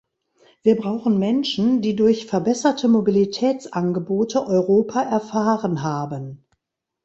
Wir 0.63 0.77
brauchen 0.77 1.19
Menschen, 1.19 1.83
die 1.83 1.95
durch 1.95 2.25
verbesserte 2.25 2.87
Mobilitätsangebote 2.87 4.43
Europa 4.47 4.99
erfahren 5.03 5.83
haben. 5.83 6.43